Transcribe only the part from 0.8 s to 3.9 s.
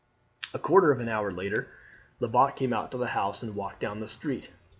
of an hour later Lebat came out of the house and walked